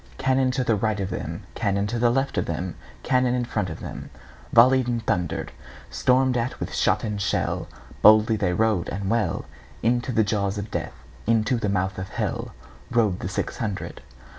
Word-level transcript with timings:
Cannon 0.17 0.49
to 0.49 0.63
right 0.75 0.99
of 0.99 1.11
them, 1.11 1.43
Cannon 1.53 1.85
to 1.85 2.09
left 2.09 2.35
of 2.39 2.47
them, 2.47 2.73
Cannon 3.03 3.35
in 3.35 3.45
front 3.45 3.69
of 3.69 3.81
themVolley'd 3.81 4.87
and 4.87 5.05
thunder'd; 5.05 5.51
Storm'd 5.91 6.35
at 6.35 6.59
with 6.59 6.73
shot 6.73 7.03
and 7.03 7.21
shell, 7.21 7.67
Boldly 8.01 8.35
they 8.35 8.51
rode 8.53 8.89
and 8.89 9.11
well, 9.11 9.45
Into 9.83 10.11
the 10.11 10.23
jaws 10.23 10.57
of 10.57 10.71
Death, 10.71 10.95
Into 11.27 11.55
the 11.57 11.69
mouth 11.69 11.99
of 11.99 12.09
HellRode 12.09 13.19
the 13.19 13.29
six 13.29 13.57
hundred. 13.57 14.01